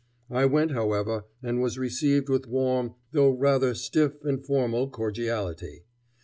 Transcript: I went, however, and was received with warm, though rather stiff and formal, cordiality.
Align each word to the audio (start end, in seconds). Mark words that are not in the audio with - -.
I 0.31 0.45
went, 0.47 0.71
however, 0.71 1.25
and 1.43 1.61
was 1.61 1.77
received 1.77 2.27
with 2.27 2.47
warm, 2.47 2.95
though 3.11 3.29
rather 3.29 3.75
stiff 3.75 4.13
and 4.25 4.43
formal, 4.43 4.89
cordiality. 4.89 5.83